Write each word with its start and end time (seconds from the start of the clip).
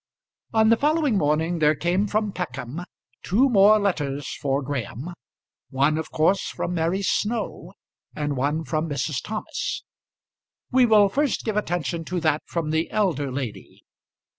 On 0.51 0.69
the 0.69 0.77
following 0.77 1.15
morning 1.15 1.59
there 1.59 1.75
came 1.75 2.07
from 2.07 2.31
Peckham 2.31 2.81
two 3.21 3.47
more 3.49 3.77
letters 3.77 4.27
for 4.41 4.63
Graham, 4.63 5.13
one 5.69 5.99
of 5.99 6.09
course 6.09 6.49
from 6.49 6.73
Mary 6.73 7.03
Snow, 7.03 7.73
and 8.15 8.35
one 8.35 8.63
from 8.63 8.89
Mrs. 8.89 9.21
Thomas. 9.23 9.83
We 10.71 10.87
will 10.87 11.07
first 11.07 11.45
give 11.45 11.55
attention 11.55 12.03
to 12.05 12.19
that 12.21 12.41
from 12.47 12.71
the 12.71 12.89
elder 12.89 13.31
lady. 13.31 13.83